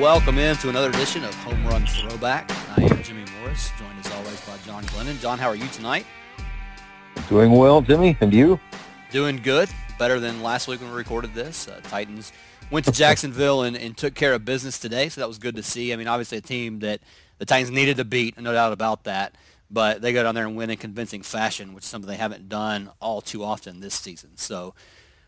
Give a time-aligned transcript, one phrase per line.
[0.00, 2.50] welcome in to another edition of Home Run Throwback.
[2.76, 5.18] I am Jimmy Morris, joined as always by John Glennon.
[5.20, 6.04] John, how are you tonight?
[7.30, 8.60] Doing well, Jimmy, and you?
[9.10, 9.70] Doing good.
[9.98, 11.66] Better than last week when we recorded this.
[11.66, 12.32] Uh, Titans
[12.70, 15.62] went to Jacksonville and, and took care of business today, so that was good to
[15.62, 15.94] see.
[15.94, 17.00] I mean, obviously a team that
[17.38, 19.34] the Titans needed to beat, no doubt about that.
[19.70, 22.50] But they go down there and win in convincing fashion, which is something they haven't
[22.50, 24.36] done all too often this season.
[24.36, 24.74] So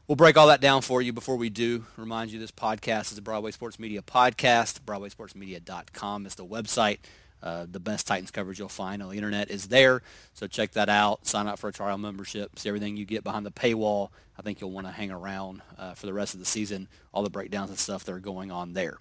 [0.08, 1.84] We'll break all that down for you before we do.
[1.98, 4.80] Remind you this podcast is a Broadway Sports Media podcast.
[4.80, 7.00] BroadwaySportsMedia.com is the website.
[7.42, 10.00] Uh, the best Titans coverage you'll find on the internet is there.
[10.32, 11.26] So check that out.
[11.26, 12.58] Sign up for a trial membership.
[12.58, 14.08] See everything you get behind the paywall.
[14.38, 16.88] I think you'll want to hang around uh, for the rest of the season.
[17.12, 18.96] All the breakdowns and stuff that are going on there.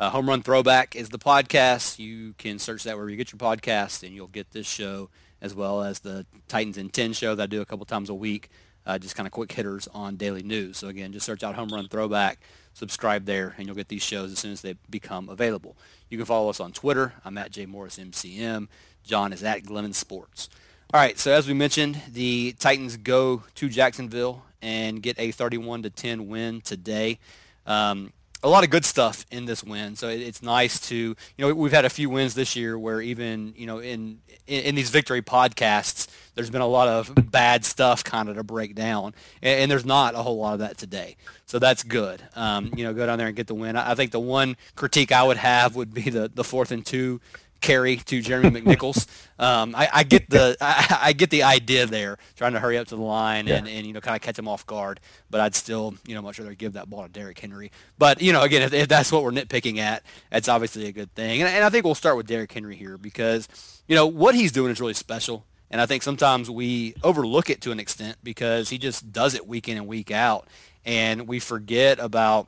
[0.00, 2.00] Uh, Home Run Throwback is the podcast.
[2.00, 5.54] You can search that wherever you get your podcast, and you'll get this show as
[5.54, 8.50] well as the Titans in 10 show that I do a couple times a week
[8.86, 10.78] uh, just kind of quick hitters on daily news.
[10.78, 12.40] So again, just search out Home Run Throwback,
[12.74, 15.76] subscribe there, and you'll get these shows as soon as they become available.
[16.08, 17.14] You can follow us on Twitter.
[17.24, 18.68] I'm at jmorrismcm.
[19.04, 20.48] John is at Glennon Sports.
[20.92, 25.84] All right, so as we mentioned, the Titans go to Jacksonville and get a 31
[25.84, 27.18] to 10 win today.
[27.66, 28.12] Um,
[28.42, 29.96] a lot of good stuff in this win.
[29.96, 33.52] So it's nice to, you know, we've had a few wins this year where even,
[33.56, 38.02] you know, in, in, in these victory podcasts, there's been a lot of bad stuff
[38.02, 39.14] kind of to break down.
[39.42, 41.16] And, and, there's not a whole lot of that today.
[41.44, 42.22] So that's good.
[42.34, 43.76] Um, you know, go down there and get the win.
[43.76, 46.84] I, I think the one critique I would have would be the, the fourth and
[46.84, 47.20] two
[47.60, 49.06] carry to Jeremy McNichols.
[49.40, 52.88] Um, I, I, get the I, I, get the idea there, trying to hurry up
[52.88, 55.00] to the line and, and you know kind of catch him off guard.
[55.30, 57.72] But I'd still you know much rather give that ball to Derrick Henry.
[57.96, 61.14] But you know again, if, if that's what we're nitpicking at, that's obviously a good
[61.14, 61.40] thing.
[61.40, 63.48] And, and I think we'll start with Derrick Henry here because
[63.88, 65.46] you know what he's doing is really special.
[65.70, 69.46] And I think sometimes we overlook it to an extent because he just does it
[69.46, 70.48] week in and week out,
[70.84, 72.46] and we forget about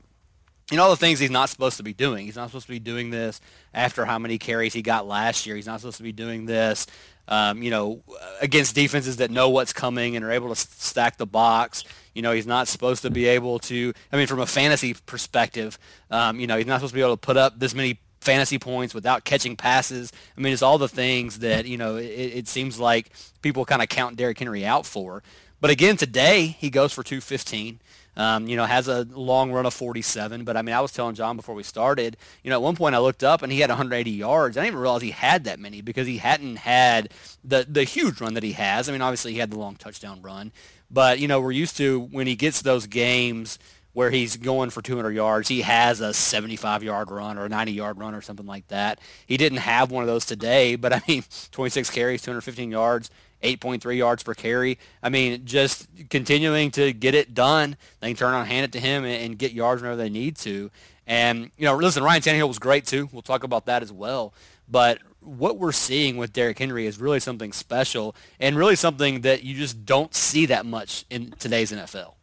[0.70, 2.24] you know all the things he's not supposed to be doing.
[2.24, 3.40] He's not supposed to be doing this
[3.74, 5.56] after how many carries he got last year.
[5.56, 6.86] He's not supposed to be doing this,
[7.28, 8.02] um, you know,
[8.40, 11.84] against defenses that know what's coming and are able to stack the box.
[12.14, 13.92] You know, he's not supposed to be able to.
[14.12, 15.78] I mean, from a fantasy perspective,
[16.10, 18.58] um, you know, he's not supposed to be able to put up this many fantasy
[18.58, 20.12] points without catching passes.
[20.36, 21.96] I mean, it's all the things that you know.
[21.96, 23.12] It, it seems like
[23.42, 25.22] people kind of count Derrick Henry out for.
[25.60, 27.80] But again, today he goes for 215.
[28.14, 30.44] Um, you know, has a long run of 47.
[30.44, 32.94] But I mean, I was telling John before we started, you know, at one point
[32.94, 34.56] I looked up and he had 180 yards.
[34.56, 37.10] I didn't even realize he had that many because he hadn't had
[37.42, 38.88] the the huge run that he has.
[38.88, 40.52] I mean, obviously he had the long touchdown run,
[40.90, 43.58] but you know, we're used to when he gets those games
[43.94, 45.48] where he's going for 200 yards.
[45.48, 48.98] He has a 75-yard run or a 90-yard run or something like that.
[49.26, 53.10] He didn't have one of those today, but I mean, 26 carries, 215 yards,
[53.42, 54.78] 8.3 yards per carry.
[55.02, 57.76] I mean, just continuing to get it done.
[58.00, 60.36] They can turn on, hand it to him, and, and get yards whenever they need
[60.38, 60.70] to.
[61.06, 63.08] And, you know, listen, Ryan Tannehill was great too.
[63.12, 64.32] We'll talk about that as well.
[64.68, 69.42] But what we're seeing with Derrick Henry is really something special and really something that
[69.42, 72.14] you just don't see that much in today's NFL.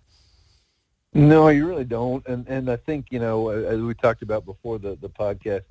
[1.14, 2.26] No, you really don't.
[2.28, 5.64] And and I think, you know, as we talked about before the, the podcast,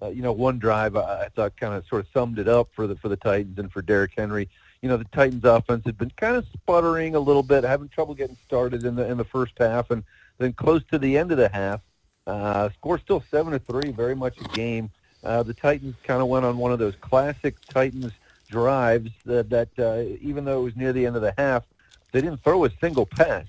[0.00, 2.68] uh, you know, one drive I, I thought kind of sort of summed it up
[2.74, 4.48] for the for the Titans and for Derrick Henry
[4.84, 8.14] you know the Titans' offense had been kind of sputtering a little bit, having trouble
[8.14, 10.04] getting started in the in the first half, and
[10.36, 11.80] then close to the end of the half,
[12.26, 14.90] uh, score still seven to three, very much a game.
[15.24, 18.12] Uh, the Titans kind of went on one of those classic Titans
[18.50, 21.64] drives that, that uh, even though it was near the end of the half,
[22.12, 23.46] they didn't throw a single pass.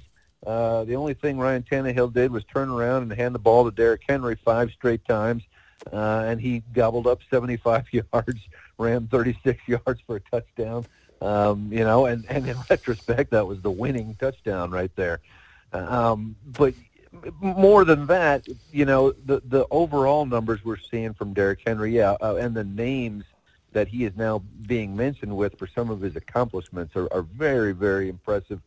[0.47, 3.72] Uh, the only thing Ryan Tannehill did was turn around and hand the ball to
[3.72, 5.44] Derrick Henry five straight times,
[5.91, 8.40] uh, and he gobbled up 75 yards,
[8.78, 10.85] ran 36 yards for a touchdown.
[11.22, 15.22] Um, you know, and, and in retrospect, that was the winning touchdown right there.
[15.72, 16.74] Um, but
[17.40, 22.18] more than that, you know, the the overall numbers we're seeing from Derrick Henry, yeah,
[22.22, 23.24] uh, and the names
[23.72, 27.73] that he is now being mentioned with for some of his accomplishments are, are very,
[27.73, 28.61] very impressive.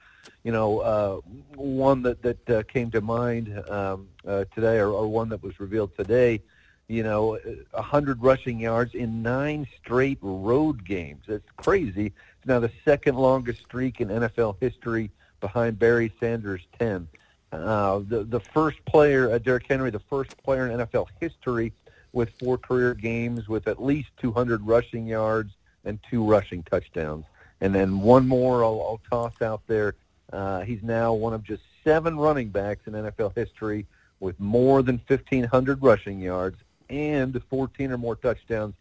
[0.44, 1.16] You know, uh,
[1.56, 5.58] one that that uh, came to mind um, uh, today, or, or one that was
[5.60, 6.42] revealed today,
[6.88, 7.38] you know,
[7.72, 11.24] 100 rushing yards in nine straight road games.
[11.26, 12.12] That's crazy.
[12.48, 15.10] Now the second longest streak in NFL history
[15.40, 17.06] behind Barry Sanders' 10.
[17.52, 21.74] Uh, the, the first player, uh, Derrick Henry, the first player in NFL history
[22.14, 25.52] with four career games with at least 200 rushing yards
[25.84, 27.26] and two rushing touchdowns.
[27.60, 29.94] And then one more I'll, I'll toss out there.
[30.32, 33.86] Uh, he's now one of just seven running backs in NFL history
[34.20, 36.56] with more than 1,500 rushing yards
[36.88, 38.74] and 14 or more touchdowns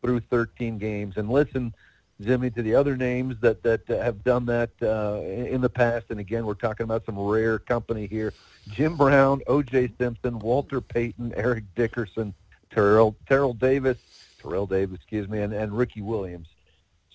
[0.00, 1.16] through 13 games.
[1.16, 1.72] And listen,
[2.20, 6.06] Jimmy, to the other names that that have done that uh, in the past.
[6.10, 8.32] And again, we're talking about some rare company here:
[8.68, 9.92] Jim Brown, O.J.
[9.98, 12.34] Simpson, Walter Payton, Eric Dickerson,
[12.70, 13.98] Terrell Terrell Davis,
[14.40, 16.48] Terrell Davis, excuse me, and, and Ricky Williams.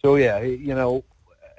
[0.01, 1.03] So yeah, you know,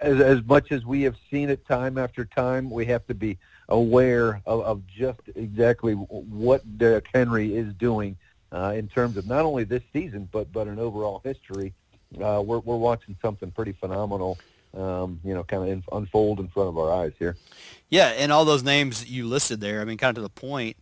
[0.01, 3.39] as as much as we have seen it time after time, we have to be
[3.69, 8.17] aware of, of just exactly what Derrick Henry is doing
[8.53, 11.75] uh, in terms of not only this season but but an overall history.
[12.15, 14.39] Uh, we're we're watching something pretty phenomenal.
[14.75, 17.37] Um, you know, kind of unfold in front of our eyes here.
[17.89, 20.77] Yeah, and all those names you listed there, I mean, kind of to the point,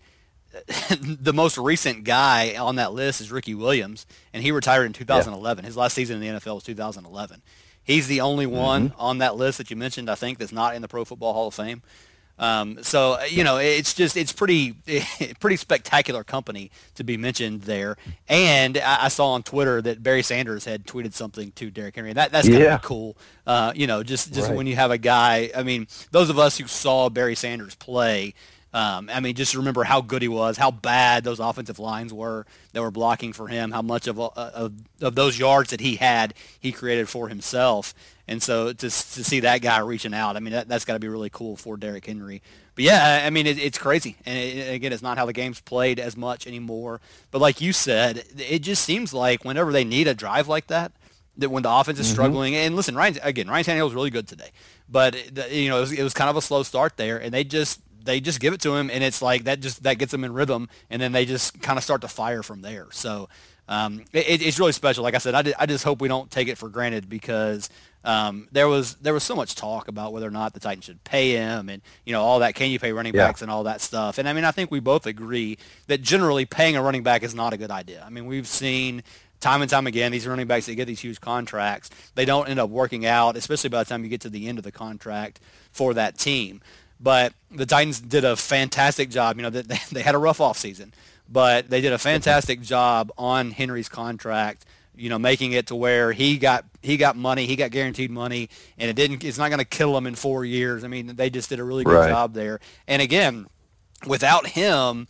[1.00, 5.62] the most recent guy on that list is Ricky Williams, and he retired in 2011.
[5.62, 5.66] Yeah.
[5.66, 7.42] His last season in the NFL was 2011.
[7.84, 9.00] He's the only one mm-hmm.
[9.00, 11.46] on that list that you mentioned, I think, that's not in the Pro Football Hall
[11.48, 11.82] of Fame.
[12.38, 14.72] Um, so you know, it's just it's pretty
[15.40, 17.96] pretty spectacular company to be mentioned there.
[18.28, 22.12] And I, I, saw on Twitter that Barry Sanders had tweeted something to Derrick Henry.
[22.12, 22.74] That that's kind yeah.
[22.74, 23.16] of cool.
[23.46, 24.56] Uh, you know, just just right.
[24.56, 25.50] when you have a guy.
[25.56, 28.34] I mean, those of us who saw Barry Sanders play.
[28.76, 32.44] Um, I mean, just remember how good he was, how bad those offensive lines were
[32.74, 35.96] that were blocking for him, how much of, uh, of, of those yards that he
[35.96, 37.94] had he created for himself.
[38.28, 40.98] And so to, to see that guy reaching out, I mean, that, that's got to
[40.98, 42.42] be really cool for Derrick Henry.
[42.74, 44.16] But yeah, I mean, it, it's crazy.
[44.26, 47.00] And it, again, it's not how the game's played as much anymore.
[47.30, 50.92] But like you said, it just seems like whenever they need a drive like that,
[51.38, 52.12] that when the offense is mm-hmm.
[52.12, 54.50] struggling, and listen, Ryan again, Ryan Tannehill was really good today,
[54.88, 55.14] but
[55.50, 57.80] you know it was, it was kind of a slow start there, and they just
[58.06, 60.32] they just give it to him, and it's like that just that gets them in
[60.32, 62.86] rhythm, and then they just kind of start to fire from there.
[62.92, 63.28] So
[63.68, 65.02] um, it, it's really special.
[65.02, 67.68] Like I said, I, I just hope we don't take it for granted because
[68.04, 71.02] um, there was there was so much talk about whether or not the Titans should
[71.04, 72.54] pay him, and you know all that.
[72.54, 73.44] Can you pay running backs yeah.
[73.44, 74.18] and all that stuff?
[74.18, 77.34] And I mean, I think we both agree that generally paying a running back is
[77.34, 78.02] not a good idea.
[78.06, 79.02] I mean, we've seen
[79.40, 82.60] time and time again these running backs that get these huge contracts, they don't end
[82.60, 85.40] up working out, especially by the time you get to the end of the contract
[85.72, 86.60] for that team.
[87.00, 89.36] But the Titans did a fantastic job.
[89.36, 90.92] You know, they, they had a rough offseason,
[91.28, 94.64] but they did a fantastic job on Henry's contract
[94.96, 98.48] you know, making it to where he got he got money, he got guaranteed money,
[98.78, 99.22] and it didn't.
[99.24, 100.84] It's not going to kill him in four years.
[100.84, 102.08] I mean, they just did a really good right.
[102.08, 102.60] job there.
[102.86, 103.46] And again,
[104.06, 105.06] without him,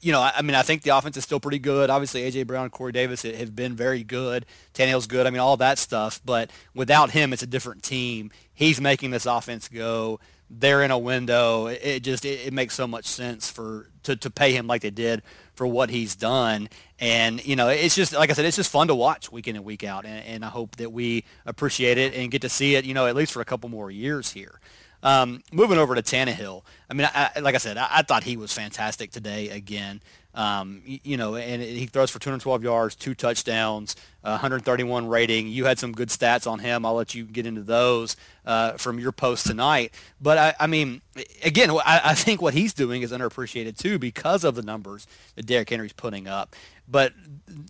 [0.00, 1.90] you know, I, mean, I think the offense is still pretty good.
[1.90, 4.46] Obviously, AJ Brown, Corey Davis have been very good.
[4.74, 5.26] Tannehill's good.
[5.26, 6.20] I mean, all that stuff.
[6.24, 8.30] But without him, it's a different team.
[8.52, 11.66] He's making this offense go they're in a window.
[11.66, 14.90] It just it, it, makes so much sense for to, to pay him like they
[14.90, 15.22] did
[15.54, 16.68] for what he's done.
[16.98, 19.56] And you know, it's just like I said, it's just fun to watch week in
[19.56, 20.04] and week out.
[20.04, 22.84] And, and I hope that we appreciate it and get to see it.
[22.84, 24.60] You know, at least for a couple more years here.
[25.02, 28.36] Um, moving over to Tannehill, I mean, I, like I said, I, I, thought he
[28.36, 30.00] was fantastic today again.
[30.34, 35.48] Um, you, you, know, and he throws for 212 yards, two touchdowns, uh, 131 rating.
[35.48, 36.84] You had some good stats on him.
[36.84, 39.92] I'll let you get into those uh, from your post tonight.
[40.20, 41.00] But I, mean,
[41.44, 45.70] again, I, think what he's doing is underappreciated too because of the numbers that Derrick
[45.70, 46.54] Henry's putting up.
[46.90, 47.12] But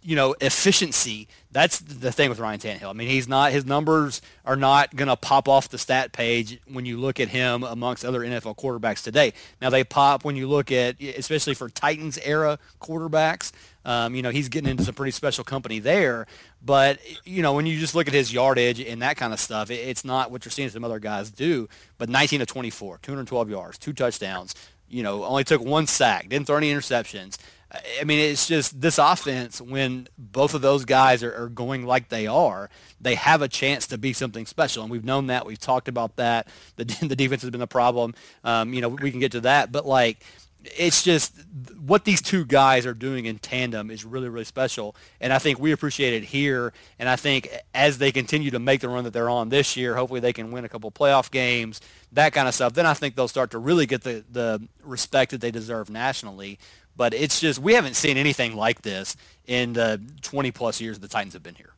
[0.02, 1.28] you know, efficiency.
[1.58, 2.88] That's the thing with Ryan Tannehill.
[2.88, 6.60] I mean, he's not his numbers are not going to pop off the stat page
[6.68, 9.32] when you look at him amongst other NFL quarterbacks today.
[9.60, 13.50] Now they pop when you look at, especially for Titans era quarterbacks.
[13.84, 16.28] Um, you know, he's getting into some pretty special company there.
[16.64, 19.72] But, you know, when you just look at his yardage and that kind of stuff,
[19.72, 21.68] it, it's not what you're seeing some other guys do.
[21.96, 24.54] But 19 to 24, 212 yards, two touchdowns,
[24.88, 27.36] you know, only took one sack, didn't throw any interceptions.
[27.70, 32.08] I mean, it's just this offense, when both of those guys are, are, going like
[32.08, 34.82] they are, they have a chance to be something special.
[34.82, 35.44] And we've known that.
[35.44, 36.48] We've talked about that.
[36.76, 38.14] The, the defense has been the problem.
[38.42, 39.70] Um, you know, we can get to that.
[39.70, 40.24] But, like,
[40.64, 41.34] it's just
[41.78, 44.96] what these two guys are doing in tandem is really, really special.
[45.20, 46.72] And I think we appreciate it here.
[46.98, 49.94] And I think as they continue to make the run that they're on this year,
[49.94, 51.80] hopefully they can win a couple playoff games,
[52.12, 52.72] that kind of stuff.
[52.72, 56.58] Then I think they'll start to really get the, the respect that they deserve nationally.
[56.98, 61.08] But it's just we haven't seen anything like this in the 20 plus years the
[61.08, 61.72] Titans have been here.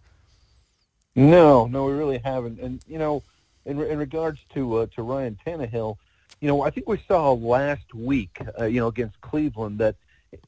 [1.15, 2.59] No, no, we really haven't.
[2.59, 3.23] And you know,
[3.67, 5.97] in in regards to uh, to Ryan Tannehill,
[6.41, 9.97] you know, I think we saw last week, uh, you know, against Cleveland that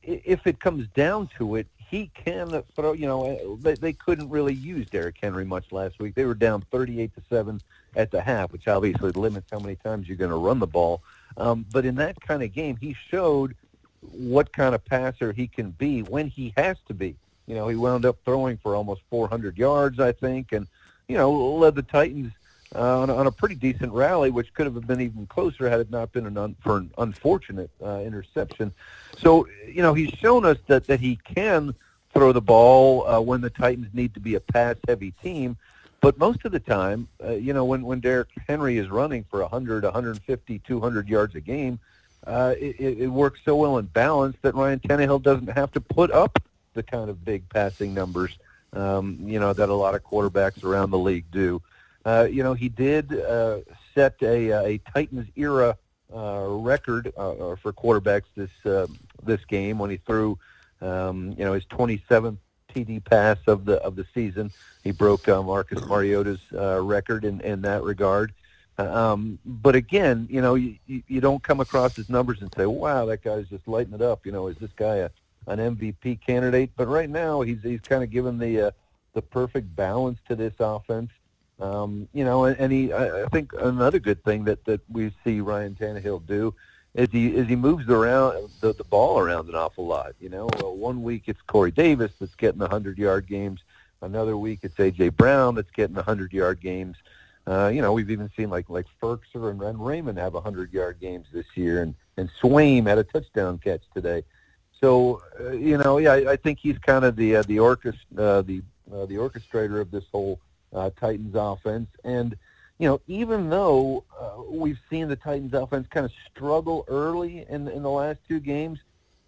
[0.02, 2.94] if it comes down to it, he can throw.
[2.94, 6.14] You know, uh, they, they couldn't really use Derrick Henry much last week.
[6.14, 7.60] They were down 38 to seven
[7.94, 11.02] at the half, which obviously limits how many times you're going to run the ball.
[11.36, 13.54] Um, but in that kind of game, he showed
[14.10, 17.16] what kind of passer he can be when he has to be.
[17.46, 20.66] You know, he wound up throwing for almost 400 yards, I think, and
[21.08, 22.32] you know led the Titans
[22.74, 25.80] uh, on, a, on, a, pretty decent rally, which could have been even closer had
[25.80, 28.72] it not been an un, for an unfortunate uh, interception.
[29.18, 31.74] So, you know, he's shown us that, that he can
[32.14, 35.56] throw the ball uh, when the Titans need to be a pass-heavy team.
[36.00, 39.40] But most of the time, uh, you know, when, when Derrick Henry is running for
[39.40, 41.78] 100, 150, 200 yards a game,
[42.26, 46.38] it, it works so well in balance that Ryan Tannehill doesn't have to put up
[46.74, 48.38] the kind of big passing numbers,
[48.72, 51.60] um, you know, that a lot of quarterbacks around the league do.
[52.04, 53.58] Uh, you know, he did uh,
[53.94, 55.76] set a, a Titans era
[56.14, 58.86] uh, record uh, for quarterbacks this uh,
[59.22, 60.38] this game when he threw,
[60.80, 62.38] um, you know, his 27th
[62.74, 64.50] TD pass of the of the season.
[64.82, 68.32] He broke uh, Marcus Mariota's uh, record in, in that regard.
[68.78, 73.06] Um, but again, you know, you, you don't come across his numbers and say, "Wow,
[73.06, 75.10] that guy's just lighting it up." You know, is this guy a,
[75.46, 76.70] an MVP candidate?
[76.76, 78.70] But right now, he's he's kind of given the uh,
[79.12, 81.10] the perfect balance to this offense.
[81.60, 85.12] Um, you know, and, and he, I, I think another good thing that that we
[85.22, 86.54] see Ryan Tannehill do
[86.94, 90.14] is he is he moves around the, the ball around an awful lot.
[90.20, 93.60] You know, well, one week it's Corey Davis that's getting the hundred yard games.
[94.00, 96.96] Another week it's AJ Brown that's getting the hundred yard games.
[97.46, 100.72] Uh, you know, we've even seen like like Firkser and Ren Raymond have a hundred
[100.72, 104.22] yard games this year, and and Swaim had a touchdown catch today.
[104.80, 107.98] So uh, you know, yeah, I, I think he's kind of the uh, the orchest
[108.16, 110.38] uh, the uh, the orchestrator of this whole
[110.72, 112.36] uh, Titans offense, and
[112.78, 117.66] you know, even though uh, we've seen the Titans offense kind of struggle early in
[117.68, 118.78] in the last two games,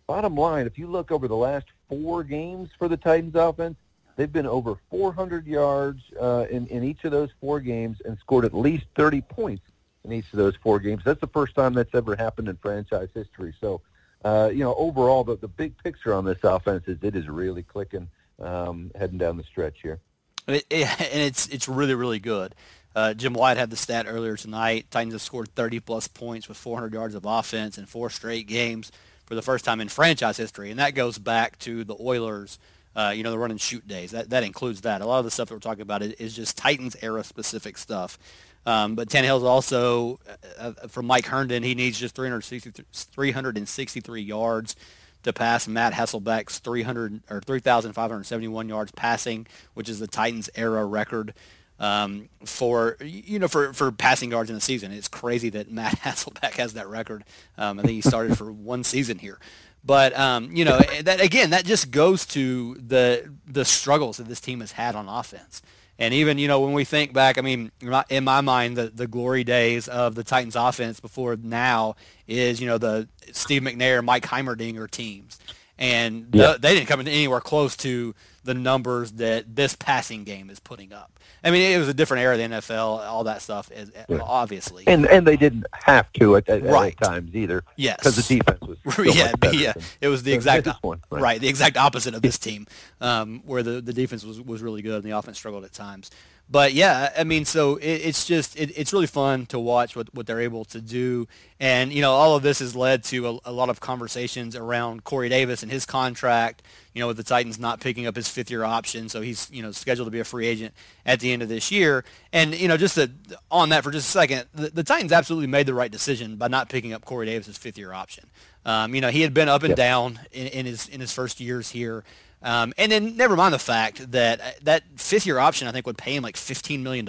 [0.07, 3.77] bottom line, if you look over the last four games for the Titans offense,
[4.17, 8.45] they've been over 400 yards uh, in in each of those four games and scored
[8.45, 9.63] at least 30 points
[10.05, 11.03] in each of those four games.
[11.05, 13.55] That's the first time that's ever happened in franchise history.
[13.61, 13.81] So,
[14.25, 17.63] uh, you know, overall, the the big picture on this offense is it is really
[17.63, 18.09] clicking
[18.41, 20.01] um, heading down the stretch here.
[20.47, 22.55] It, it, and it's it's really really good.
[22.95, 24.87] Uh, Jim Wyatt had the stat earlier tonight.
[24.91, 28.93] Titans have scored 30 plus points with 400 yards of offense in four straight games
[29.27, 32.59] for the first time in franchise history, and that goes back to the Oilers.
[32.97, 34.13] Uh, you know, the run and shoot days.
[34.13, 35.01] That that includes that.
[35.01, 38.19] A lot of the stuff that we're talking about is, just Titans era specific stuff.
[38.67, 40.21] Um, but Tannehill's also,
[40.59, 44.77] uh, uh from Mike Herndon, he needs just 363 yards
[45.25, 51.35] to pass Matt Hasselbeck's 300 or 3,571 yards passing, which is the Titans era record
[51.81, 54.93] um, for you know for, for passing yards in a season.
[54.93, 57.25] It's crazy that Matt Hasselbeck has that record.
[57.59, 59.39] Um, I think he started for one season here,
[59.85, 64.41] but um, you know that again that just goes to the the struggles that this
[64.41, 65.63] team has had on offense.
[65.97, 67.71] And even you know when we think back, I mean,
[68.09, 71.95] in my mind, the, the glory days of the Titans offense before now
[72.27, 75.39] is you know the Steve McNair, Mike Heimerdinger teams,
[75.79, 76.53] and yeah.
[76.53, 80.93] the, they didn't come anywhere close to the numbers that this passing game is putting
[80.93, 81.14] up.
[81.45, 84.19] I mean, it was a different era of the NFL, all that stuff, is, yeah.
[84.23, 84.85] obviously.
[84.87, 86.97] And and they didn't have to at, at, right.
[86.99, 87.65] at times either.
[87.77, 87.99] Yes.
[87.99, 89.73] Because the defense was so yeah, yeah.
[89.73, 91.23] Than, it was the exact one, right.
[91.23, 91.41] right.
[91.41, 92.67] the exact opposite of this team,
[93.01, 96.11] um, where the, the defense was, was really good and the offense struggled at times
[96.49, 100.15] but yeah, I mean, so it, it's just it, it's really fun to watch what,
[100.15, 101.27] what they're able to do,
[101.59, 105.05] and you know, all of this has led to a, a, lot of conversations around
[105.05, 106.63] Corey Davis and his contract.
[106.93, 109.63] You know, with the Titans not picking up his fifth year option, so he's you
[109.63, 110.75] know scheduled to be a free agent
[111.07, 112.05] at the end of this year.
[112.33, 113.11] And you know, just to,
[113.51, 116.49] on that for just a second, the, the Titans absolutely made the right decision by
[116.49, 118.29] not picking up Corey Davis's fifth year option.
[118.67, 121.41] Um, you know, he had been up and down in, in his in his first
[121.41, 122.05] years here.
[122.45, 125.87] Um, and then never mind the fact that uh, that fifth year option I think
[125.87, 127.09] would pay him like $15 million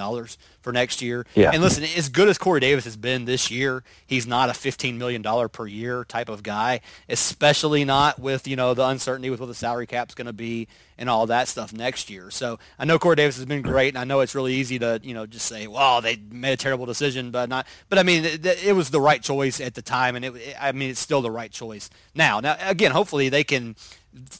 [0.66, 1.28] for next year.
[1.36, 1.52] Yeah.
[1.54, 4.98] And listen, as good as Corey Davis has been this year, he's not a $15
[4.98, 9.46] million per year type of guy, especially not with, you know, the uncertainty with what
[9.46, 10.68] the salary cap's going to be
[10.98, 12.32] and all that stuff next year.
[12.32, 15.00] So I know Corey Davis has been great, and I know it's really easy to,
[15.04, 17.68] you know, just say, well, they made a terrible decision, but not.
[17.88, 20.72] But I mean, it, it was the right choice at the time, and it, I
[20.72, 22.40] mean, it's still the right choice now.
[22.40, 23.76] Now, again, hopefully they can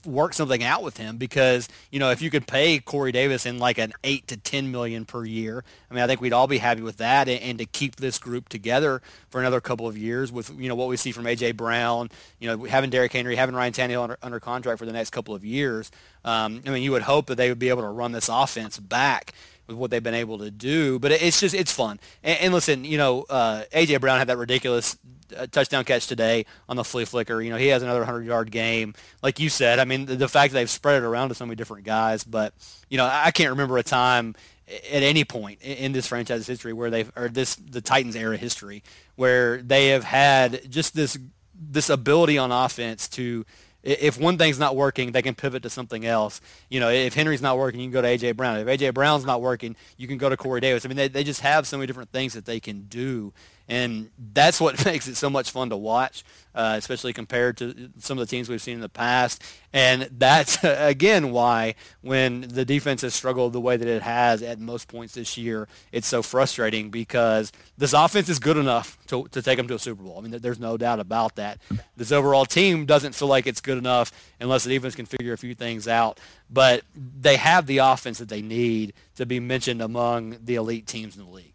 [0.06, 3.60] work something out with him because you know if you could pay Corey Davis in
[3.60, 6.58] like an eight to ten million per year, I mean I think we'd all be
[6.58, 10.32] happy with that, and, and, to keep this group together for another couple of years
[10.32, 13.56] with you know what we see from AJ Brown, you know having Derrick Henry, having
[13.56, 15.92] Ryan Tannehill under, under contract for the next couple of years.
[16.24, 18.80] Um, I mean you would hope that they would be able to run this offense
[18.80, 19.34] back
[19.68, 21.00] with what they've been able to do.
[21.00, 22.00] But it's just it's fun.
[22.24, 24.98] And, and listen, you know, uh, AJ Brown had that ridiculous
[25.36, 27.42] uh, touchdown catch today on the flea flicker.
[27.42, 28.94] You know, he has another 100-yard game.
[29.24, 31.46] Like you said, I mean, the, the, fact that they've spread it around to so
[31.46, 32.24] many different guys.
[32.24, 32.54] But,
[32.90, 34.36] you know, I can't remember a time
[34.68, 38.84] at any point in this franchise history where they've, or this, the Titans era history,
[39.16, 41.18] where they have had just this,
[41.54, 43.46] this ability on offense to
[43.86, 46.42] if one thing's not working, they can pivot to something else.
[46.70, 48.32] You know, if Henry's not working, you can go to A.J.
[48.32, 48.58] Brown.
[48.58, 48.90] If A.J.
[48.90, 50.86] Brown's not working, you can go to Corey Davis.
[50.86, 53.32] I mean, they, they just have so many different things that they can do.
[53.68, 58.18] And that's what makes it so much fun to watch, uh, especially compared to some
[58.18, 59.44] of the teams we've seen in the past.
[59.74, 64.60] And that's, again, why when the defense has struggled the way that it has at
[64.60, 69.42] most points this year, it's so frustrating because this offense is good enough to, to
[69.42, 70.18] take them to a Super Bowl.
[70.18, 71.60] I mean, there's no doubt about that.
[71.98, 75.38] This overall team doesn't feel like it's good enough unless the defense can figure a
[75.38, 76.20] few things out.
[76.50, 81.18] But they have the offense that they need to be mentioned among the elite teams
[81.18, 81.55] in the league.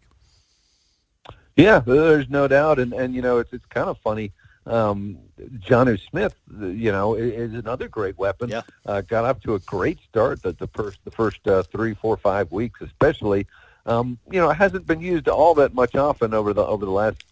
[1.55, 4.31] Yeah, there's no doubt, and and you know it's it's kind of funny.
[4.65, 8.49] Um, Jonnu Smith, you know, is another great weapon.
[8.49, 8.61] Yeah.
[8.85, 12.15] Uh, got off to a great start the, the first the first uh, three, four,
[12.17, 13.47] five weeks, especially.
[13.85, 16.91] Um, you know, it hasn't been used all that much often over the over the
[16.91, 17.23] last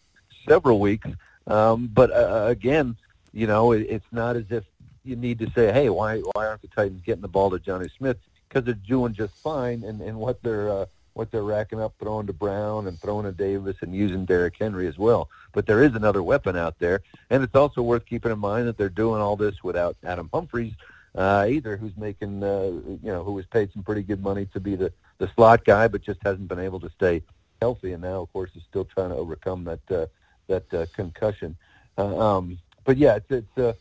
[0.47, 1.07] several weeks.
[1.47, 2.95] Um, but uh, again,
[3.31, 4.63] you know, it, it's not as if
[5.03, 7.89] you need to say, hey, why why aren't the Titans getting the ball to Jonnu
[7.95, 8.17] Smith?
[8.47, 12.27] Because they're doing just fine, and and what they're uh, what they're racking up, throwing
[12.27, 15.29] to Brown and throwing to Davis and using Derrick Henry as well.
[15.53, 18.77] But there is another weapon out there, and it's also worth keeping in mind that
[18.77, 20.73] they're doing all this without Adam Humphries
[21.15, 22.71] uh, either, who's making uh,
[23.03, 25.87] you know who was paid some pretty good money to be the the slot guy,
[25.87, 27.21] but just hasn't been able to stay
[27.61, 30.05] healthy, and now of course is still trying to overcome that uh,
[30.47, 31.55] that uh, concussion.
[31.97, 33.73] Uh, um, but yeah, it's it's uh,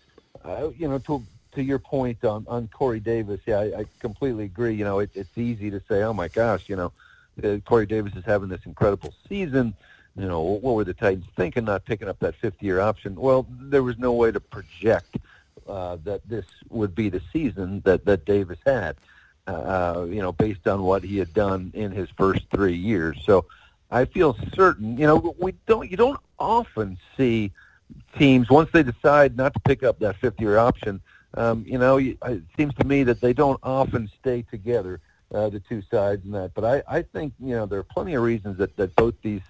[0.44, 4.44] uh, you know to to your point on on Corey Davis, yeah, I, I completely
[4.44, 4.75] agree.
[4.75, 6.92] You know, it, it's easy to say, oh my gosh, you know
[7.45, 9.75] uh, Corey Davis is having this incredible season.
[10.16, 13.14] You know, what were the Titans thinking not picking up that fifth-year option?
[13.14, 15.16] Well, there was no way to project
[15.68, 18.97] uh, that this would be the season that, that Davis had,
[19.47, 23.16] uh, you know, based on what he had done in his first three years.
[23.25, 23.45] So
[23.90, 27.52] I feel certain, you know, we don't, you don't often see
[28.18, 31.00] teams, once they decide not to pick up that fifth-year option,
[31.35, 35.00] um, you know, it seems to me that they don't often stay together
[35.35, 36.54] uh, the two sides and that.
[36.54, 39.42] But I, I think you know there are plenty of reasons that, that both these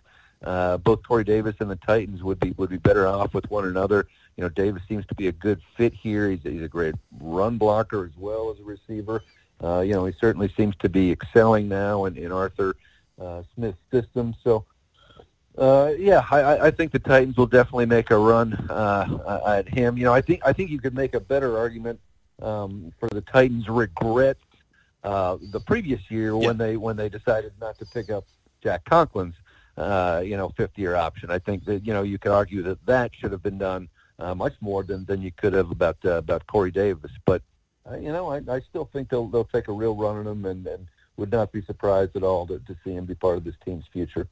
[0.44, 3.66] uh, both Corey Davis and the Titans would be would be better off with one
[3.66, 4.06] another.
[4.36, 6.30] You know, Davis seems to be a good fit here.
[6.30, 9.22] He's, he's a great run blocker as well as a receiver.
[9.62, 12.76] Uh, you know, he certainly seems to be excelling now in, in Arthur
[13.20, 14.36] uh, Smith's system.
[14.44, 14.64] So,
[15.56, 19.98] uh, yeah, I, I think the Titans will definitely make a run uh, at him.
[19.98, 21.98] You know, I think I think you could make a better argument
[22.40, 24.36] um, for the Titans' regret
[25.04, 28.24] uh, the previous year when they when they decided not to pick up
[28.62, 29.34] Jack Conklin's
[29.76, 31.30] uh, you know fifth year option.
[31.30, 34.34] I think that you know you could argue that that should have been done uh,
[34.34, 37.12] much more than, than you could have about uh, about Corey Davis.
[37.24, 37.42] But
[37.88, 40.44] uh, you know I, I still think they'll they'll take a real run at him
[40.44, 43.44] and, and would not be surprised at all to, to see him be part of
[43.44, 44.26] this team's future.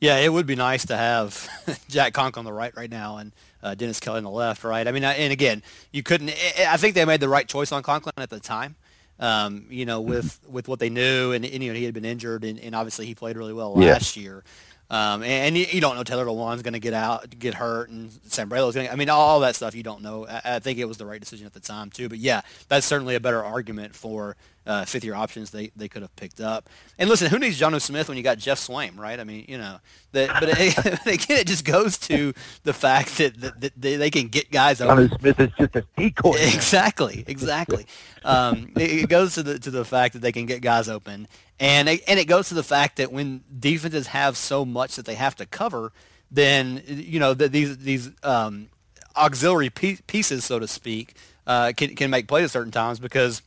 [0.00, 1.48] Yeah, it would be nice to have
[1.88, 4.86] Jack Conk on the right right now and uh, Dennis Kelly on the left, right?
[4.86, 5.62] I mean, and again,
[5.92, 6.30] you couldn't.
[6.58, 8.74] I think they made the right choice on Conklin at the time
[9.22, 12.04] um, you know, with with what they knew, and, and, you know he had been
[12.04, 14.22] injured, and, and obviously he played really well last yeah.
[14.22, 14.44] year.
[14.90, 18.10] Um, and, and you, don't know Taylor Lewan's going to get out, get hurt, and
[18.26, 18.92] Sambrailo's going to.
[18.92, 20.26] I mean, all that stuff you don't know.
[20.26, 22.10] I, I, think it was the right decision at the time too.
[22.10, 26.02] But yeah, that's certainly a better argument for uh, fifth year options they, they could
[26.02, 26.68] have picked up.
[26.98, 29.18] And listen, who needs Jonnu Smith when you got Geoff Swaim, right?
[29.18, 29.78] I mean, you know,
[30.12, 34.10] that, but it, again, it just goes to the fact that, that, that they, they,
[34.10, 34.80] can get guys.
[34.80, 36.36] Jonnu Smith is just a decoy.
[36.52, 37.86] Exactly, exactly.
[38.24, 41.26] um, it, it goes to the to the fact that they can get guys open,
[41.58, 45.06] and it, and it goes to the fact that when defenses have so much that
[45.06, 45.92] they have to cover,
[46.30, 48.68] then you know that these these um,
[49.16, 53.42] auxiliary pieces, so to speak, uh, can can make plays at certain times because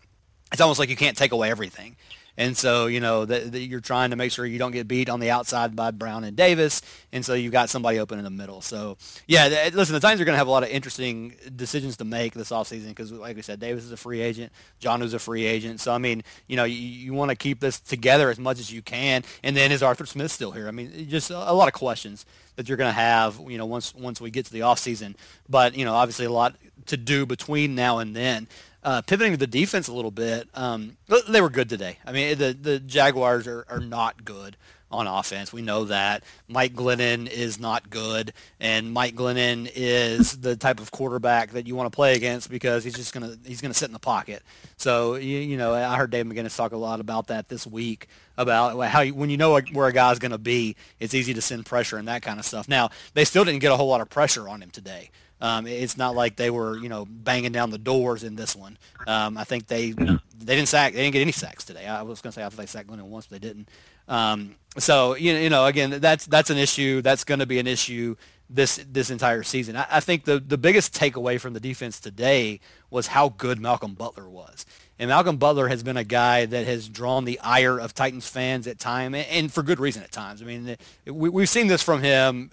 [0.56, 1.98] it's almost like you can't take away everything.
[2.38, 5.20] And so, you know, that you're trying to make sure you don't get beat on
[5.20, 6.82] the outside by Brown and Davis.
[7.12, 8.62] And so you've got somebody open in the middle.
[8.62, 11.98] So, yeah, th- listen, the Titans are going to have a lot of interesting decisions
[11.98, 14.54] to make this offseason because, like we said, Davis is a free agent.
[14.80, 15.82] John is a free agent.
[15.82, 18.72] So, I mean, you know, you, you want to keep this together as much as
[18.72, 19.24] you can.
[19.44, 20.70] And then is Arthur Smith still here?
[20.70, 23.66] I mean, just a, a lot of questions that you're going to have, you know,
[23.66, 25.16] once once we get to the offseason.
[25.48, 26.56] But, you know, obviously a lot
[26.88, 28.48] to do between now and then.
[28.86, 30.96] Uh, pivoting to the defense a little bit, um,
[31.28, 31.98] they were good today.
[32.06, 34.56] I mean, the the Jaguars are, are not good
[34.92, 35.52] on offense.
[35.52, 40.92] We know that Mike Glennon is not good, and Mike Glennon is the type of
[40.92, 43.94] quarterback that you want to play against because he's just gonna he's gonna sit in
[43.94, 44.44] the pocket.
[44.78, 48.08] So you, you know, I heard Dave McGinnis talk a lot about that this week
[48.38, 51.66] about how you, when you know where a guy's to be, it's easy to send
[51.66, 52.68] pressure and that kind of stuff.
[52.68, 55.10] Now they still didn't get a whole lot of pressure on him today.
[55.42, 58.78] Um, it's not like they were, you know, banging down the doors in this one.
[59.06, 60.94] Um, I think they they didn't sack.
[60.94, 61.86] They didn't get any sacks today.
[61.86, 63.70] I was going to say I thought they sacked Glennon once, but they didn't.
[64.08, 67.02] Um, so you know, you know, again, that's that's an issue.
[67.02, 68.16] That's going to be an issue
[68.50, 69.76] this this entire season.
[69.76, 73.94] I, I, think the the biggest takeaway from the defense today was how good Malcolm
[73.94, 74.66] Butler was.
[74.98, 78.66] And Malcolm Butler has been a guy that has drawn the ire of Titans fans
[78.66, 80.42] at time, and for good reason at times.
[80.42, 82.52] I mean, we, have seen this from him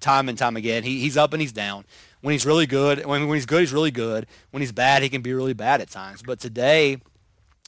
[0.00, 0.84] time and time again.
[0.84, 1.84] He, he's up and he's down.
[2.22, 4.26] When he's really good, when, when he's good, he's really good.
[4.50, 6.22] When he's bad, he can be really bad at times.
[6.22, 6.98] But today,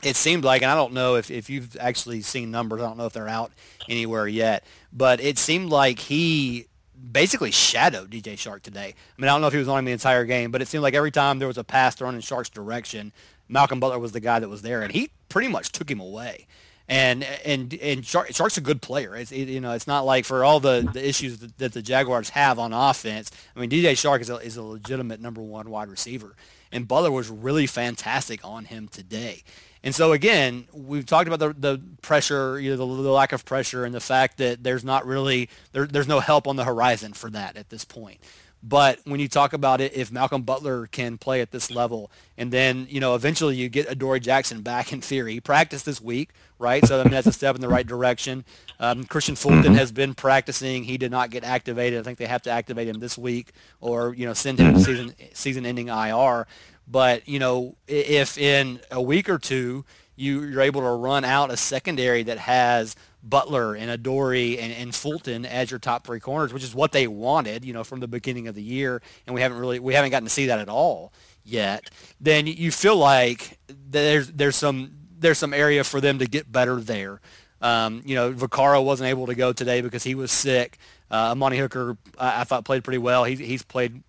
[0.03, 2.97] it seemed like, and I don't know if, if you've actually seen numbers, I don't
[2.97, 3.53] know if they're out
[3.89, 6.67] anywhere yet, but it seemed like he
[7.13, 8.95] basically shadowed DJ Chark today.
[8.97, 10.69] I mean, I don't know if he was on him the entire game, but it
[10.69, 13.13] seemed like every time there was a pass thrown in Chark's direction,
[13.49, 16.47] Malcolm Butler was the guy that was there, and he pretty much took him away.
[16.87, 19.17] And and and Chark's a good player.
[19.17, 21.81] It's it, you know it's not like for all the, the issues that, that, the
[21.81, 23.31] Jaguars have on offense.
[23.57, 26.37] I mean DJ Chark is a, is a legitimate number one wide receiver,
[26.71, 29.45] and Butler was really fantastic on him today.
[29.83, 33.45] And so again, we've talked about the, the pressure, you know, the, the, lack of
[33.45, 37.13] pressure, and the fact that there's not really there, there's no help on the horizon
[37.13, 38.19] for that at this point.
[38.67, 42.51] But when you talk about it, if Malcolm Butler can play at this level, and
[42.51, 46.31] then you know eventually you get Adoree Jackson back in theory, he practiced this week,
[46.59, 46.83] right?
[46.87, 48.43] So I mean that's a step in the right direction.
[48.81, 49.75] Um, Kristian Fulton mm-hmm.
[49.75, 50.85] has been practicing.
[50.85, 52.01] He did not get activated.
[52.01, 54.81] I think they have to activate him this week, or you know send him to
[54.81, 56.47] season season-ending IR.
[56.89, 59.85] But you know, if in a week or two
[60.17, 62.97] you, you're able to run out a secondary that has
[63.29, 67.07] Butler and Adoree and, and Fulton as your top three corners, which is what they
[67.07, 70.11] wanted, you know, from the beginning of the year, and we haven't really we haven't
[70.11, 71.13] gotten to see that at all
[71.45, 71.91] yet.
[72.21, 76.77] Then you feel like there's there's some there's some area for them to get better
[76.77, 77.21] there.
[77.61, 80.79] Um, you know, Vaccaro wasn't able to go today because he was sick.
[81.11, 83.25] Uh, Amani Hooker, I, I thought played pretty well.
[83.25, 84.03] He, he's played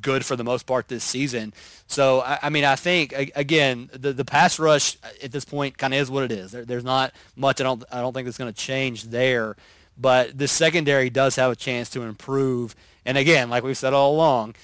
[0.00, 1.52] good for the most part this season.
[1.86, 5.94] So I, I mean, I think again the the pass rush at this point kind
[5.94, 6.52] of is what it is.
[6.52, 7.60] There, there's not much.
[7.60, 9.56] I don't I don't think that's going to change there.
[10.00, 12.76] But the secondary does have a chance to improve.
[13.04, 14.54] And again, like we've said all along,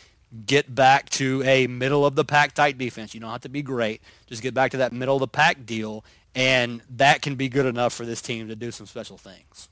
[0.47, 3.15] get back to a middle of the pack type defense.
[3.15, 4.01] You don't have to be great.
[4.27, 7.67] Just get back to that middle of the pack deal, and that can be good
[7.67, 9.69] enough for this team to do some special things.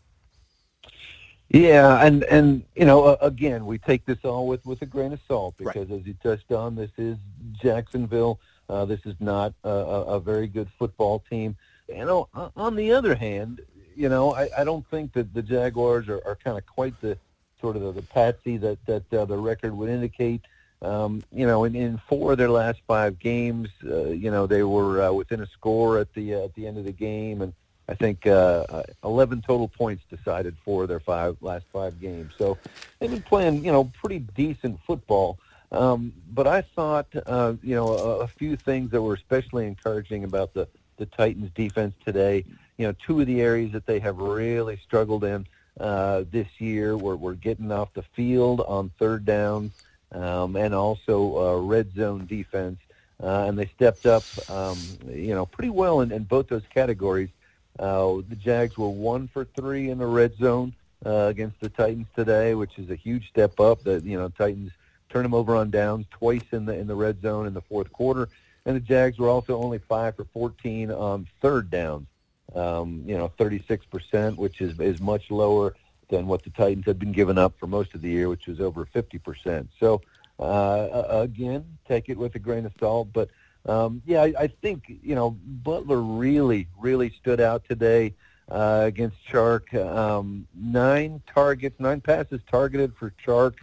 [1.52, 5.12] Yeah, and and you know, uh, again, we take this all with with a grain
[5.12, 6.00] of salt because, right.
[6.00, 7.18] as you touched on, this is
[7.62, 8.40] Jacksonville.
[8.70, 11.54] Uh, this is not a, a, very good football team.
[11.88, 13.60] You know, on the other hand,
[13.94, 17.18] you know, I, I don't think that the Jaguars are, are kind of quite the
[17.60, 20.40] sort of the, the patsy that that uh, the record would indicate.
[20.80, 24.62] Um, you know, in, in four of their last five games, uh, you know, they
[24.62, 27.52] were uh, within a score at the uh, at the end of the game, and
[27.88, 32.32] I think uh, uh, 11 total points decided for their five last five games.
[32.38, 32.56] So
[32.98, 35.38] they've been playing, you know, pretty decent football.
[35.72, 40.24] Um, but I thought, uh, you know, a, a few things that were especially encouraging
[40.24, 40.68] about the
[40.98, 42.44] the Titans defense today.
[42.76, 45.46] You know, two of the areas that they have really struggled in
[45.80, 49.72] uh, this year were, were getting off the field on third down
[50.12, 52.78] um, and also uh, red zone defense.
[53.22, 54.76] Uh, and they stepped up, um,
[55.08, 57.28] you know, pretty well in, in both those categories.
[57.78, 62.06] Uh, the Jags were one for three in the red zone uh, against the Titans
[62.14, 63.82] today, which is a huge step up.
[63.84, 64.72] That you know Titans
[65.08, 67.92] turned them over on downs twice in the in the red zone in the fourth
[67.92, 68.28] quarter,
[68.66, 72.06] and the Jags were also only five for 14 on third downs.
[72.54, 75.74] Um, you know, 36%, which is is much lower
[76.08, 78.60] than what the Titans had been giving up for most of the year, which was
[78.60, 79.68] over 50%.
[79.80, 80.02] So
[80.38, 83.30] uh, again, take it with a grain of salt, but
[83.66, 88.14] um, yeah, I, I think you know Butler really, really stood out today
[88.50, 89.74] uh, against Chark.
[89.74, 93.54] Um, nine targets, nine passes targeted for Chark,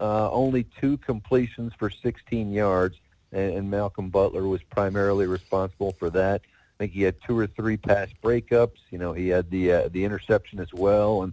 [0.00, 2.96] uh, only two completions for 16 yards,
[3.32, 6.40] and, and Malcolm Butler was primarily responsible for that.
[6.44, 8.78] I think he had two or three pass breakups.
[8.90, 11.32] You know, he had the uh, the interception as well, and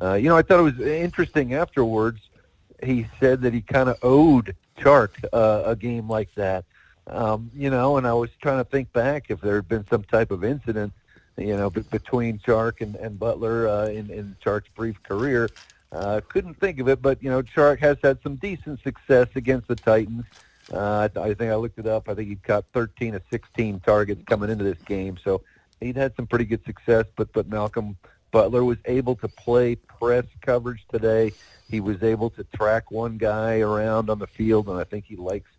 [0.00, 2.20] uh, you know, I thought it was interesting afterwards.
[2.82, 6.64] He said that he kind of owed Chark uh, a game like that.
[7.08, 10.02] Um, you know, and I was trying to think back if there had been some
[10.04, 10.92] type of incident,
[11.36, 15.48] you know, b- between Chark and, and Butler uh, in, in Chark's brief career.
[15.92, 19.68] Uh, couldn't think of it, but, you know, Chark has had some decent success against
[19.68, 20.24] the Titans.
[20.72, 22.08] Uh, I, I think I looked it up.
[22.08, 25.42] I think he caught 13 of 16 targets coming into this game, so
[25.80, 27.06] he'd had some pretty good success.
[27.14, 27.96] But but Malcolm
[28.32, 31.32] Butler was able to play press coverage today.
[31.70, 35.16] He was able to track one guy around on the field, and I think he
[35.16, 35.50] likes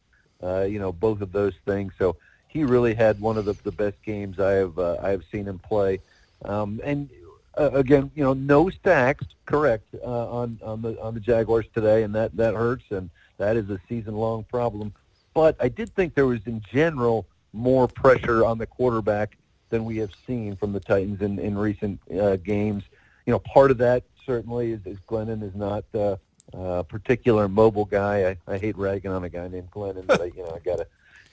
[0.43, 1.93] uh, you know, both of those things.
[1.97, 2.15] So
[2.47, 5.45] he really had one of the, the best games I have uh, I have seen
[5.45, 6.00] him play.
[6.45, 7.10] Um, and
[7.58, 12.04] uh, again, you know, no stacks, correct, uh, on on the on the Jaguars today,
[12.04, 14.93] and that that hurts, and that is a season long problem.
[15.34, 19.38] But I did think there was, in general, more pressure on the quarterback
[19.69, 22.84] than we have seen from the Titans in in recent uh, games.
[23.26, 26.17] You know, part of that certainly is, is Glennon is not uh,
[26.53, 28.38] uh, particular mobile guy.
[28.47, 30.88] I, I hate ragging on a guy named Glennon, but I, you know I gotta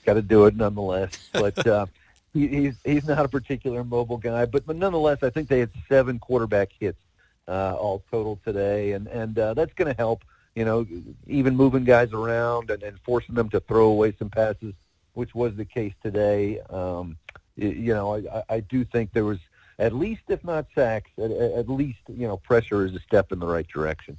[0.05, 1.29] gotta do it nonetheless.
[1.31, 1.85] But uh,
[2.33, 5.71] he, he's he's not a particular mobile guy, but but nonetheless, I think they had
[5.89, 6.99] seven quarterback hits
[7.47, 10.23] uh, all total today, and and uh, that's going to help.
[10.55, 10.87] You know,
[11.27, 14.73] even moving guys around and, and forcing them to throw away some passes,
[15.13, 16.61] which was the case today.
[16.69, 17.17] Um,
[17.57, 19.39] you know, I, I do think there was
[19.79, 23.39] at least, if not sacks, at, at least you know, pressure is a step in
[23.39, 24.17] the right direction.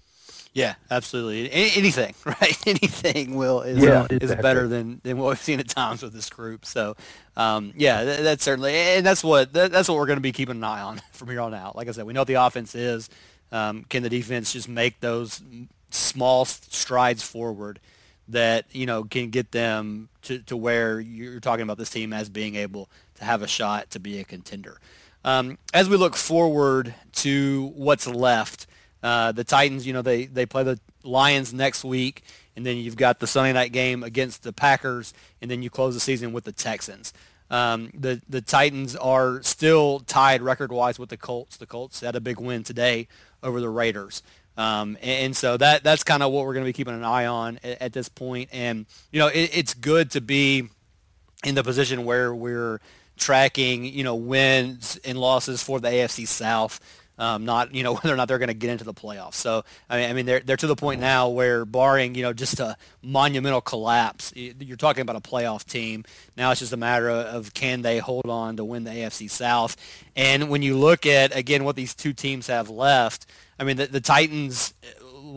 [0.57, 1.53] Yeah, absolutely.
[1.53, 2.67] anything, right?
[2.67, 4.17] Anything will is yeah, uh, exactly.
[4.17, 6.65] is better than, than what we've seen at times with this group.
[6.65, 6.97] So,
[7.37, 10.33] um, yeah, that, that's certainly, and that's what that, that's what we're going to be
[10.33, 11.77] keeping an eye on from here on out.
[11.77, 13.11] Like I said, we know what the offense is.
[13.53, 15.43] Um, can the defense just make those
[15.91, 17.79] small strides forward
[18.29, 22.31] that you know can get them to, to where you're talking about this team as
[22.31, 24.81] being able to have a shot to be a contender.
[25.23, 28.67] Um, as we look forward to what's left
[29.03, 32.23] uh, the Titans, you know, they, they play the Lions next week,
[32.57, 35.95] and then you've got the Sunday night game against the Packers, and then you close
[35.95, 37.13] the season with the Texans.
[37.49, 41.57] Um, the the Titans are still tied record-wise with the Colts.
[41.57, 43.07] The Colts had a big win today
[43.43, 44.23] over the Raiders.
[44.57, 47.05] Um, and, and, so that that's kind of what we're going to be keeping an
[47.05, 48.49] eye on at, at this point.
[48.53, 50.69] And you know, it, it's good to be
[51.45, 52.81] in the position where we're
[53.17, 56.81] tracking, you know, wins and losses for the AFC South
[57.19, 59.35] um, not you know whether or not they're going to get into the playoffs.
[59.35, 62.33] So I mean, I mean they're they're to the point now where barring you know
[62.33, 66.05] just a monumental collapse, you're talking about a playoff team.
[66.37, 69.77] Now it's just a matter of can they hold on to win the AFC South.
[70.15, 73.27] And when you look at again what these two teams have left,
[73.59, 74.75] I mean the, the Titans.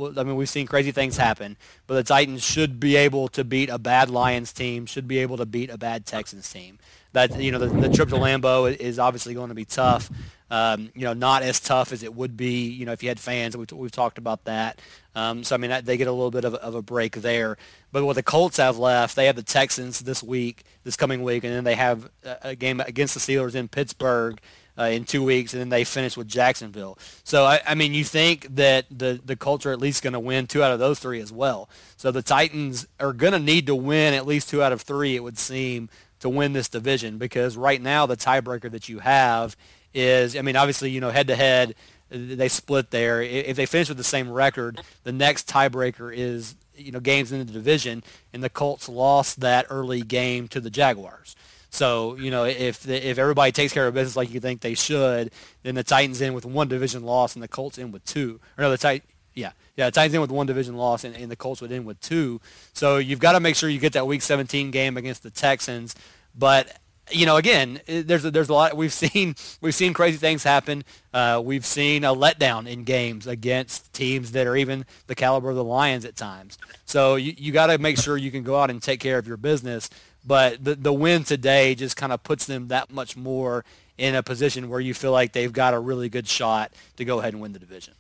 [0.07, 1.57] I mean, we've seen crazy things happen,
[1.87, 5.37] but the Titans should be able to beat a bad Lions team, should be able
[5.37, 6.79] to beat a bad Texans team.
[7.13, 10.09] That you know, the, the trip to Lambeau is obviously going to be tough.
[10.51, 13.19] Um, you know, not as tough as it would be, you know, if you had
[13.19, 13.55] fans.
[13.55, 14.79] We've, we've talked about that.
[15.15, 17.57] Um, so, I mean, they get a little bit of, of a break there.
[17.91, 21.43] But what the Colts have left, they have the Texans this week, this coming week,
[21.43, 22.09] and then they have
[22.41, 24.39] a game against the Steelers in Pittsburgh
[24.79, 26.97] uh, in two weeks, and then they finish with Jacksonville.
[27.23, 30.19] So, I, I mean, you think that the, the Colts are at least going to
[30.19, 31.69] win two out of those three as well.
[31.97, 35.15] So the Titans are going to need to win at least two out of three,
[35.15, 35.89] it would seem,
[36.19, 39.55] to win this division because right now the tiebreaker that you have–
[39.93, 41.75] is, I mean, obviously, you know, head to head,
[42.09, 43.21] they split there.
[43.21, 47.39] If they finish with the same record, the next tiebreaker is, you know, games in
[47.39, 51.35] the division, and the Colts lost that early game to the Jaguars.
[51.69, 55.31] So, you know, if if everybody takes care of business like you think they should,
[55.63, 58.39] then the Titans in with one division loss and the Colts in with two.
[58.57, 61.31] Or no, the Titans, yeah, yeah, the Titans in with one division loss and, and
[61.31, 62.41] the Colts would end with two.
[62.73, 65.95] So you've got to make sure you get that Week 17 game against the Texans.
[66.35, 66.75] But
[67.11, 70.83] you know, again, there's a, there's a lot we've seen we've seen crazy things happen.
[71.13, 75.55] Uh, we've seen a letdown in games against teams that are even the caliber of
[75.55, 76.57] the Lions at times.
[76.85, 79.27] So you you got to make sure you can go out and take care of
[79.27, 79.89] your business.
[80.25, 83.65] But the the win today just kind of puts them that much more
[83.97, 87.19] in a position where you feel like they've got a really good shot to go
[87.19, 87.93] ahead and win the division.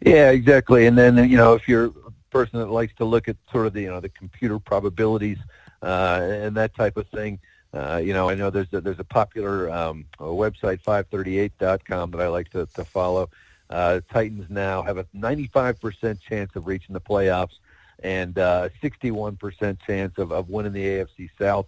[0.00, 0.86] Yeah, exactly.
[0.86, 3.72] And then you know, if you're a person that likes to look at sort of
[3.72, 5.38] the you know the computer probabilities
[5.82, 7.38] uh, and that type of thing
[7.72, 12.28] uh, you know, I know there's a, there's a popular um, website, 538.com, that I
[12.28, 13.28] like to, to follow.
[13.68, 17.58] Uh, Titans now have a 95% chance of reaching the playoffs
[18.02, 21.66] and uh, 61% chance of, of winning the AFC South.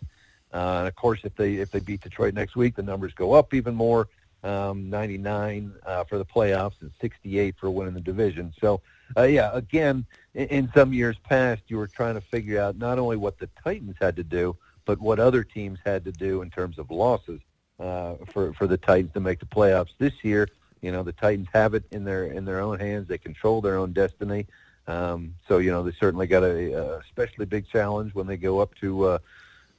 [0.53, 3.33] Uh, and of course, if they if they beat Detroit next week, the numbers go
[3.33, 4.09] up even more.
[4.43, 8.55] Um, 99 uh, for the playoffs and 68 for winning the division.
[8.59, 8.81] So,
[9.15, 12.99] uh, yeah, again, in, in some years past, you were trying to figure out not
[12.99, 16.49] only what the Titans had to do, but what other teams had to do in
[16.49, 17.41] terms of losses
[17.79, 20.49] uh, for for the Titans to make the playoffs this year.
[20.81, 23.09] You know, the Titans have it in their in their own hands.
[23.09, 24.47] They control their own destiny.
[24.91, 28.59] Um, so you know, they certainly got a, a especially big challenge when they go
[28.59, 29.05] up to.
[29.05, 29.19] Uh,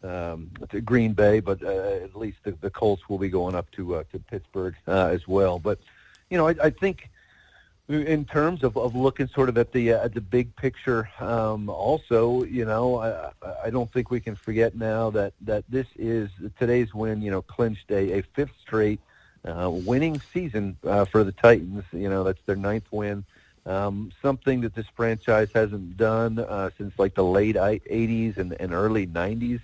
[0.03, 3.69] um, to Green Bay, but uh, at least the, the Colts will be going up
[3.73, 5.59] to uh, to Pittsburgh uh, as well.
[5.59, 5.77] But
[6.31, 7.11] you know, I, I think
[7.91, 11.69] in terms of, of looking sort of at the uh, at the big picture, um,
[11.69, 13.31] also, you know, I,
[13.65, 17.21] I don't think we can forget now that, that this is today's win.
[17.21, 19.01] You know, clinched a, a fifth straight
[19.45, 21.83] uh, winning season uh, for the Titans.
[21.91, 23.25] You know, that's their ninth win.
[23.65, 28.73] Um, something that this franchise hasn't done uh, since like the late '80s and, and
[28.73, 29.61] early '90s.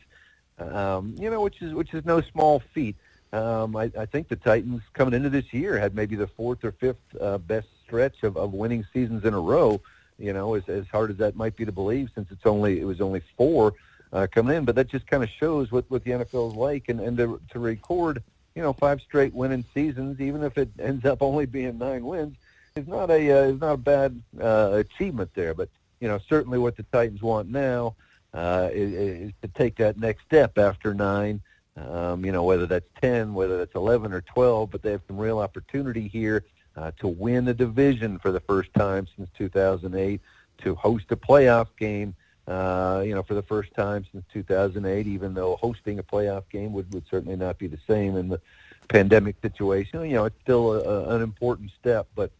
[0.60, 2.95] Um, you know, which is which is no small feat.
[3.33, 6.71] Um, I, I think the Titans coming into this year had maybe the fourth or
[6.71, 9.81] fifth uh, best stretch of, of winning seasons in a row.
[10.17, 12.86] You know, as, as hard as that might be to believe, since it's only it
[12.86, 13.73] was only four
[14.13, 16.89] uh, coming in, but that just kind of shows what what the NFL is like,
[16.89, 18.23] and and to, to record
[18.55, 22.36] you know five straight winning seasons, even if it ends up only being nine wins,
[22.77, 25.53] is not a uh, not a bad uh, achievement there.
[25.53, 27.95] But you know, certainly what the Titans want now
[28.33, 31.41] uh, is, is to take that next step after nine
[31.77, 35.17] Um, you know, whether that's 10, whether that's 11 or 12, but they have some
[35.17, 36.43] real opportunity here
[36.75, 40.19] uh, to win the division for the first time since 2008,
[40.63, 42.15] to host a playoff game,
[42.47, 46.73] uh, you know, for the first time since 2008, even though hosting a playoff game
[46.73, 48.41] would, would certainly not be the same in the
[48.87, 50.01] pandemic situation.
[50.01, 52.31] You know, it's still a, a, an important step, but,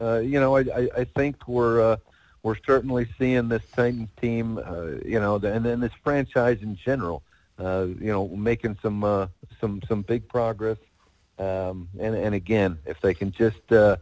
[0.00, 1.96] uh, you know, I, I, I think we're, uh,
[2.42, 7.22] we're certainly seeing this Titans team, uh, you know, and then this franchise in general,
[7.58, 9.26] uh, you know, making some uh,
[9.60, 10.78] some some big progress.
[11.38, 13.96] Um, and and again, if they can just uh,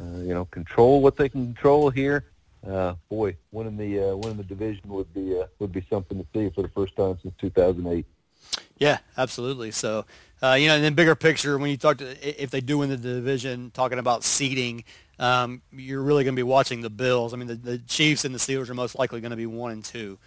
[0.00, 2.24] uh, you know control what they can control here,
[2.66, 6.26] uh, boy, winning the uh, winning the division would be uh, would be something to
[6.34, 8.06] see for the first time since 2008.
[8.78, 9.70] Yeah, absolutely.
[9.70, 10.04] So,
[10.42, 12.90] uh, you know, and then bigger picture, when you talk to if they do win
[12.90, 14.84] the division, talking about seeding,
[15.18, 17.32] um, you're really going to be watching the Bills.
[17.32, 19.70] I mean, the, the Chiefs and the Steelers are most likely going to be one
[19.70, 20.18] and two.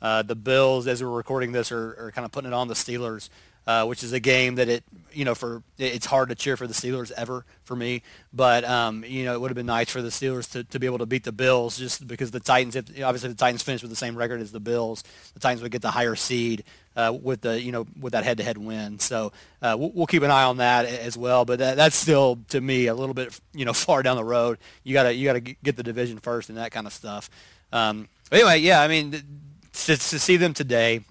[0.00, 2.74] Uh, the Bills, as we're recording this, are, are kind of putting it on the
[2.74, 3.28] Steelers,
[3.66, 6.66] uh, which is a game that it, you know, for it's hard to cheer for
[6.66, 8.02] the Steelers ever for me.
[8.32, 10.86] But um, you know, it would have been nice for the Steelers to, to be
[10.86, 13.90] able to beat the Bills, just because the Titans, if, obviously, the Titans finished with
[13.90, 15.04] the same record as the Bills.
[15.34, 16.64] The Titans would get the higher seed
[16.98, 18.98] uh, with the, you know, with that head-to-head win.
[18.98, 19.32] So
[19.62, 21.44] uh, we'll, we'll, keep an eye on that as well.
[21.44, 24.58] But that, that's still, to me, a little bit, you know, far down the road.
[24.82, 27.30] You gotta you gotta get the division first and that kind of stuff.
[27.72, 31.02] Um, anyway, yeah, I mean to, to see them today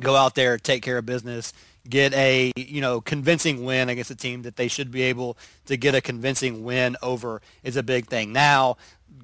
[0.00, 1.52] go out there, take care of business,
[1.88, 5.76] get a you know convincing win against a team that they should be able to
[5.76, 8.32] get a convincing win over is a big thing.
[8.32, 8.76] Now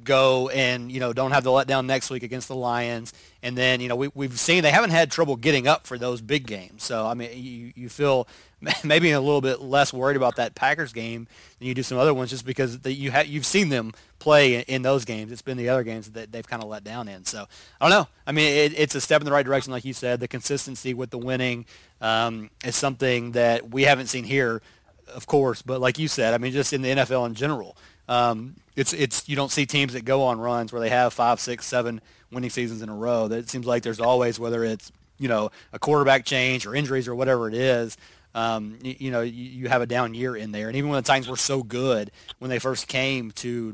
[0.05, 3.81] go and you know don't have the letdown next week against the Lions, and then
[3.81, 6.83] you know we, we've seen they haven't had trouble getting up for those big games.
[6.83, 8.27] So I mean you you feel
[8.85, 11.27] maybe a little bit less worried about that Packers game
[11.59, 14.61] than you do some other ones, just because you ha- you've seen them play in,
[14.63, 15.33] in, those games.
[15.33, 17.25] It's been the other games that they've kind of let down in.
[17.25, 17.47] So
[17.81, 18.09] I don't know.
[18.27, 20.21] I mean, it, it's a step in the right direction, like you said.
[20.21, 21.67] The consistency with the winning
[22.01, 24.63] um, is something that we haven't seen here,
[25.09, 25.63] of course.
[25.63, 27.77] But like you said, I mean, just in the NFL in general,
[28.09, 31.41] um, it's it's you don't see teams that go on runs where they have five,
[31.41, 33.29] six, seven winning seasons in a row.
[33.29, 37.09] That it seems like there's always whether it's you know a quarterback change or injuries
[37.09, 37.97] or whatever it is
[38.35, 40.69] um, you, you, know, you, you, have a down year in there.
[40.69, 43.71] And even when the Titans were so good when they first came to